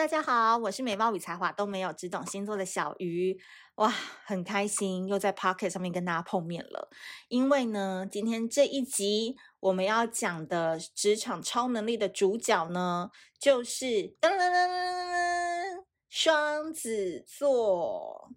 [0.00, 3.38] 大家好，我是美貌与才华都没有，只懂星座的小鱼。
[3.74, 3.92] 哇，
[4.24, 6.88] 很开心又在 Pocket 上面跟大家碰面了。
[7.28, 13.84] 因为呢，今天这一集我们要讲的职场超能力的主角呢，就是
[14.18, 18.30] 噔噔噔噔噔，双子座。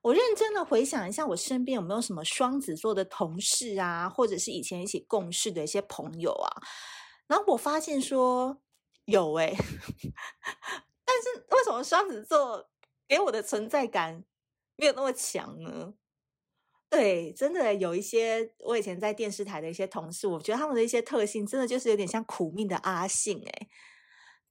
[0.00, 6.62] 我认真的回想一下，我身边有没有什么双子座的同事啊，或者是以前一起共事的一些朋友啊？
[7.26, 8.62] 然后我发现说
[9.04, 9.54] 有诶、
[11.82, 12.68] 双子座
[13.08, 14.24] 给我的存在感
[14.76, 15.94] 没有那么强呢？
[16.90, 23.68] 对，真的有一些我以前在电视台的一些同事，我觉得他们的一些特性真的就是有点像苦命的阿信诶、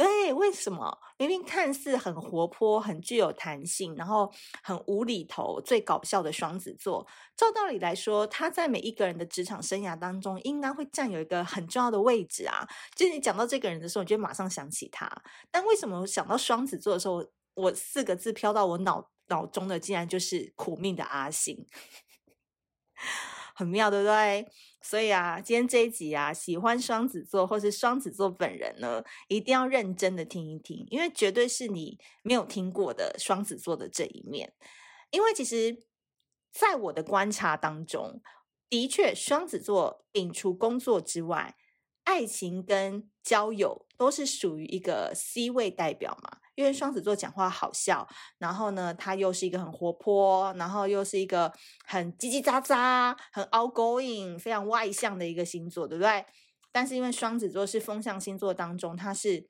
[0.00, 4.32] 对，为什么明明看似很活泼、很具有弹性，然后
[4.62, 12.66] 很无厘头、最搞笑的双子座，照道理来说，他在每一个人的职场生涯当中，应该会占有一个很重要的位置啊。
[12.96, 15.06] 就是你讲到这个人的时候，你就马上想起他。
[15.50, 17.22] 但为什么想到双子座的时候，
[17.52, 21.66] 我四个字飘到我脑脑中的，竟然就是苦命的阿信。
[23.60, 24.46] 很妙，对不对？
[24.80, 34.54] 所以啊，今天这一集啊，喜欢双子座或是双子座本人呢，一定要认真的听一听，因为绝对是你没有听过的双子座的这一面。
[35.10, 35.84] 因为其实，
[36.50, 38.22] 在我的观察当中，
[38.70, 41.54] 的确，双子座摒除工作之外，
[42.04, 46.38] 爱情跟交友都是属于一个 C 位代表嘛。
[46.54, 48.06] 因为双子座讲话好笑，
[48.38, 51.52] 然后呢，他又是一个很活泼，然后又是一个
[51.86, 56.24] 很叽叽喳喳、很 outgoing、非常外向的一个星座，对不对？
[56.72, 59.48] 但是因为双子座是风象星座当中，它是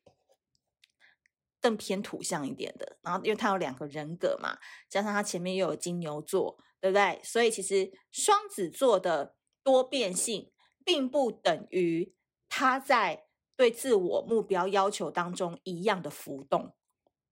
[1.60, 2.98] 更偏土象一点的。
[3.02, 7.20] 然后因为它有两个人格嘛，加上它前面又有金牛座，对不对？
[7.24, 10.50] 所以其实双子座的多变性，
[10.84, 12.14] 并不等于
[12.48, 16.74] 他在对自我目标要求当中一样的浮动。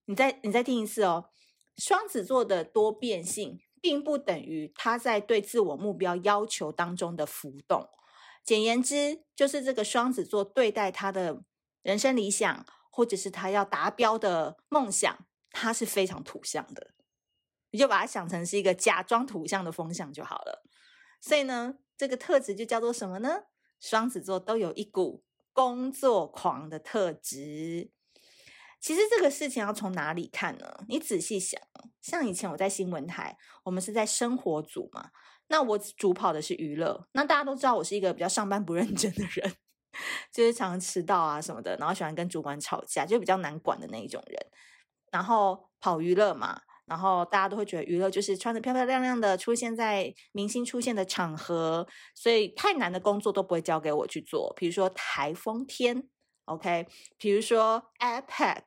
[0.09, 1.29] 你再你再听一次哦，
[1.77, 7.87] 双子座的多变性并不等于他在对自我目标要求当中的浮动。
[8.43, 11.43] 简言之，就是这个双子座对待他的
[11.83, 16.95] 人生理想，或者是他要达标的梦想，他是非常土象的。
[17.71, 20.65] 你就把它想成是一个假装土象的风象就好了。
[21.21, 23.43] 所以呢，这个特质就叫做什么呢？
[23.79, 25.23] 双子座都有一股
[25.53, 27.91] 工作狂的特质。
[28.81, 30.85] 其实这个事情要从哪里看呢？
[30.89, 31.61] 你仔细想，
[32.01, 35.11] 像以前我在新闻台，我们是在生活组嘛，
[35.49, 39.53] 那我主跑的是娱乐，那大家都知道我是一个比较上班不认真的人，
[40.33, 44.47] 就是常常迟到啊什么的，然后喜欢跟主管吵架，就比较难管的那一种人。
[45.11, 56.09] 然后跑娱乐嘛，然后大家都会觉得娱乐就是穿的漂漂亮亮的，出现在明星出现的场合，所以太难的工作都不会交给我去做，比如说台风天。
[56.49, 56.87] OK，
[57.19, 58.63] 比如说 APEC，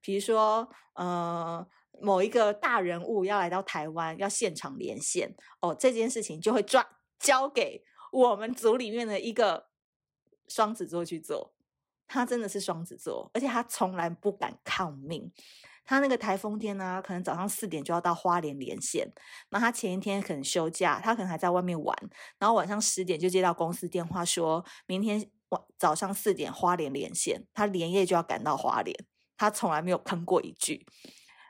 [0.00, 1.66] 比如说呃
[2.00, 6.86] 某一个大人物要来到台湾，要现场连线哦，这件事情就会抓
[7.18, 9.68] 交给我们组里面的一个
[10.48, 11.52] 双子座去做。
[12.08, 15.30] 他真的是双子座，而且他从来不敢抗命。
[15.84, 19.12] 他那个台风天呢，可能早上四点就要到花莲连线，
[19.50, 21.96] 那他前一天可能休假，他可能还在外面玩，
[22.38, 25.30] 然后晚上十点就接到公司电话，说明天。
[25.78, 28.94] 早上四点花莲连线，他连夜就要赶到花莲，
[29.36, 30.86] 他从来没有吭过一句。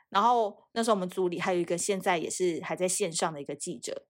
[0.09, 4.07] 然后那时候我们组里还有一个现在也是还在线上的一个记者，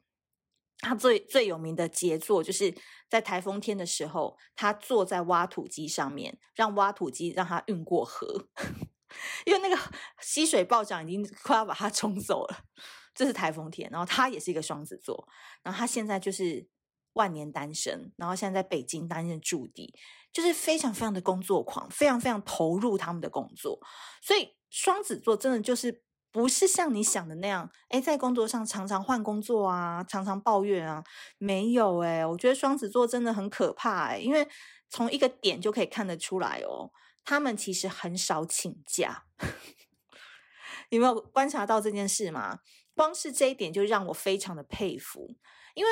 [0.79, 2.74] 他最最有名的杰作就是
[3.09, 8.47] 在台风天的时候，他坐在挖土机上面，让挖土机让他运过河，
[9.46, 9.78] 因为那个
[10.22, 12.66] 溪水暴涨已经快要把他冲走了。
[13.13, 15.28] 这是台风天，然后他也是一个双子座，
[15.63, 16.68] 然后他现在就是。
[17.13, 19.94] 万年单身，然后现在在北京担任驻地，
[20.31, 23.79] 就是非常非常的工作狂，非常非常投入他们的工作。
[24.22, 31.03] 所以双子座真的就是不是像你想的那样，诶，在工作上常常换工作啊，常常抱怨啊，
[31.38, 34.47] 没有诶，我觉得双子座真的很可怕诶，因为
[34.89, 36.91] 从一个点就可以看得出来哦，
[37.25, 39.25] 他们其实很少请假。
[40.90, 42.59] 你没有观察到这件事吗？
[42.96, 45.35] 光是这一点就让我非常的佩服，
[45.73, 45.91] 因为。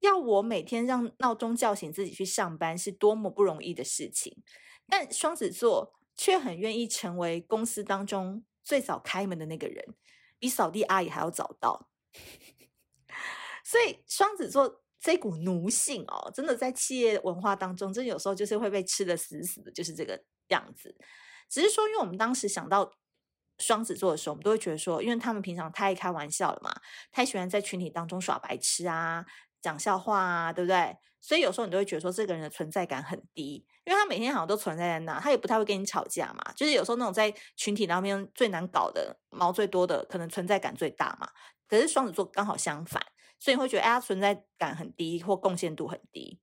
[0.00, 4.42] 要我每天让闹钟叫醒自己去上班是多么不容易的事情，
[4.88, 9.94] 但双子座却很愿意成为公司当中最早开门的那个人，
[10.38, 11.88] 比扫地阿姨还要早到。
[13.64, 20.96] 所以双子座这股奴性哦，真的在企业文化当中，真有时候就是会被吃得死死的，就是这个样子。
[21.48, 22.92] 只是说，因为我们当时想到
[23.58, 26.74] 双子座的时候，我们都会觉得说，因为他们平常太爱开玩笑了嘛，
[27.12, 29.24] 太喜欢在群体当中耍白痴啊。
[29.60, 30.96] 讲笑话啊，对不对？
[31.20, 36.52] 所以有时候你都会觉得说这个人的存在感很低，因为他每天好像都存在在那，他也不太会跟你吵架嘛。
[36.56, 41.28] 就是有时候那种在群体当中最难搞的、毛最多的，可能存在感最大嘛。
[41.68, 43.04] 可是双子座刚好相反，
[43.38, 46.40] 所以你会觉得哎，他存在感很低或贡献度很低。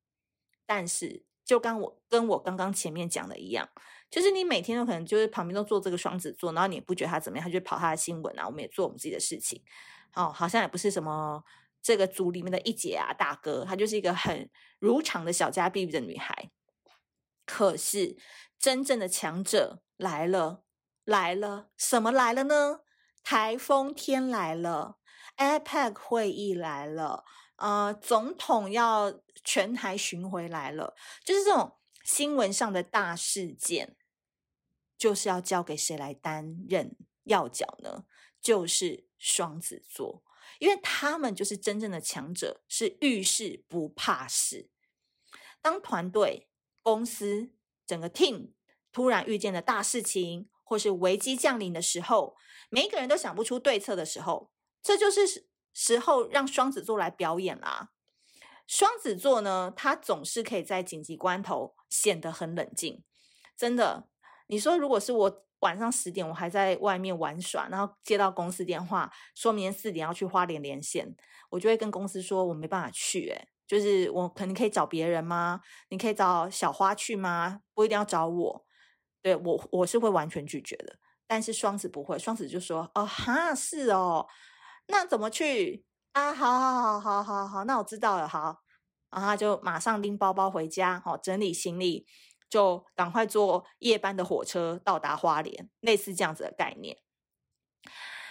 [0.68, 3.68] 但是就刚我跟我刚刚前面讲的一样，
[4.12, 9.64] 就是你每天都可能就是旁边都做这个双子座，然后你也不觉得他怎么样，他就跑他的新闻啊，我们也做我们自己的事情，
[10.14, 11.44] 哦，好像也不是什么。
[11.88, 16.52] 这个组里面的一姐啊，大哥，她就是一个很如常的小家碧玉的女孩。
[17.46, 18.18] 可是
[18.60, 20.66] 真正的强者来了，
[21.06, 22.82] 来了，什么来了呢？
[23.24, 24.98] 台风天来了
[25.38, 27.24] ，APEC 会议来了，
[27.56, 30.94] 呃，总统要全台巡回来了，
[31.24, 33.96] 就是这种新闻上的大事件，
[34.98, 38.04] 就是要交给谁来担任要角呢？
[38.42, 40.27] 就是双子座。
[40.60, 44.70] 因为他们就是真正的强者，是遇事不怕事。
[45.62, 46.48] 当团队、
[46.82, 47.52] 公司
[47.86, 48.52] 整个 team
[48.92, 52.36] 突然遇见了大事情，或是危机降临的时候，
[52.70, 54.52] 每一个人都想不出对策的时候，
[54.82, 57.92] 这就是时候让双子座来表演啦。
[58.66, 63.04] 双子座呢，他总是可以在紧急关头显得很冷静。
[63.56, 64.10] 真的，
[64.48, 65.47] 你说如果是我。
[65.60, 71.16] 晚上十点，我还在外面玩耍，然后接到公司电话，说明天四点要去花莲连线，
[71.50, 75.62] 我就会跟公司说，我没办法去，诶，就是我可能可以找别人吗？
[75.90, 77.62] 你可以找小花去吗？
[77.74, 78.66] 不一定要找我，
[79.22, 80.98] 对，我我是会完全拒绝的。
[81.26, 84.28] 但是双子不会，双子就说，哦哈，是哦，
[84.88, 85.84] 那怎么去
[86.14, 86.34] 啊？
[86.34, 88.62] 好好好好好好，那我知道了，好，
[89.12, 92.06] 然后他就马上拎包包回家，好，整理行李。
[92.50, 96.98] 就赶快坐夜班的火车到达花莲，类似这样子的概念，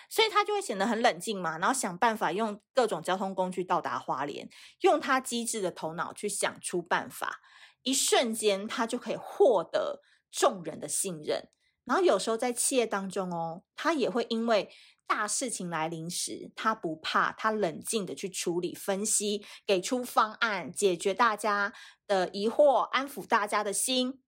[0.08, 4.48] 所以他就会显得很冷静嘛，然后想办法用各种交通工具到达花莲，
[4.80, 7.40] 用他机智的头脑去想出办法，
[7.82, 11.50] 一瞬间他就可以获得众人的信任。
[11.86, 14.70] 然后有时候在企业当中哦，他也会因为
[15.06, 21.72] 大事情来临时，他不怕，他冷静的去处理、分析，给出方案，解决大家
[22.06, 24.20] 的疑惑，安抚大家的心。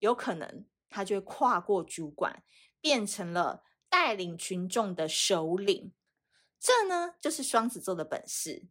[0.00, 2.42] 有可能他就会跨过主管，
[2.80, 5.94] 变成了带领群众的首领。
[6.58, 8.66] 这呢，就是双子座的本事。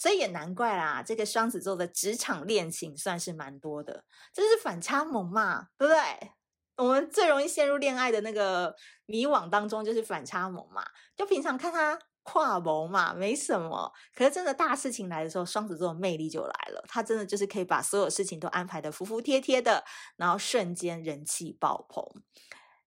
[0.00, 6.32] 所以也难怪啦，这个双子座的职场恋情算是蛮多的，这是反差萌嘛，对不对？
[6.78, 8.74] 我们最容易陷入恋爱的那个
[9.06, 10.84] 迷惘当中，就是反差萌嘛。
[11.16, 13.92] 就平常看他跨萌嘛，没什么。
[14.14, 16.84] 可是真的大事情来的时候，双子座的魅力就来了。
[16.86, 19.84] 他真的就是可以把所有事情都安排得服服帖帖的，
[20.16, 22.04] 然后瞬间人气爆棚。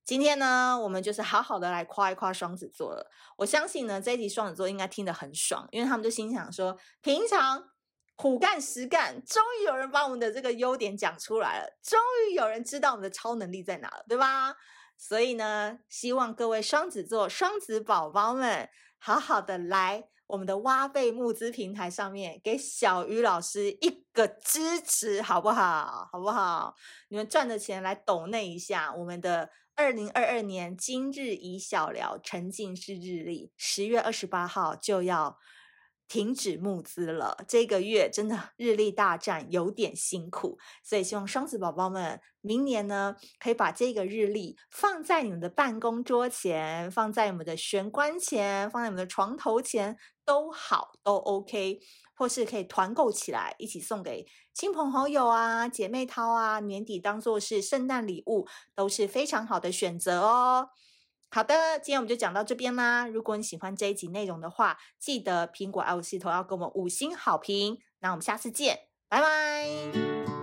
[0.06, 3.12] 今天呢，我们就是好好的来夸一夸双子座了。
[3.38, 7.66] 我相信呢，这一集双子座应该听得很爽，因为他们就心想说，平常。
[8.16, 12.00] 苦干实干，终于有人把我们的这个优点讲出来了，终
[12.30, 14.56] 于有人知道我们的超能力在哪了，对吧？
[14.96, 18.70] 所以呢，希望各位双子座、双子宝宝们，
[19.00, 26.08] 好好的来我们的挖贝募资平台上面，给小鱼老师一个支持，好不好？
[26.12, 26.76] 好不好？
[27.10, 35.40] 你们赚的钱来抖那一下我们的二零二二年今日宜小聊沉浸式日历，十月二十八号就要。
[36.12, 51.80] 停止募资了，这个月真的日历大战有点辛苦，所以希望双子宝宝们明年呢，可以把这个日历放在你们的办公桌前，放在你们的玄关前，放在你们的床头前都好，都 OK，
[52.14, 60.68] 或是可以团购起来，一起送给亲朋好友啊、姐妹淘啊，年底当做是圣诞礼物，都是非常好的选择哦。
[61.34, 63.08] 好的，今天我们就讲到这边啦。
[63.08, 67.80] 如果你喜欢这一集内容的话，记得苹果 iOS 系统要给我们五星好评。
[68.00, 70.41] 那我们下次见，拜拜。